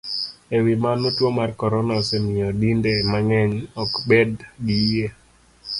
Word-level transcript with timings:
E 0.55 0.57
wi 0.63 0.73
mano, 0.83 1.05
tuo 1.17 1.29
mar 1.37 1.51
corona 1.61 1.93
osemiyo 2.01 2.47
dinde 2.59 2.91
mang'eny 3.11 3.53
ok 3.81 3.91
bed 4.09 4.31
gi 4.65 4.77
yie, 4.89 5.07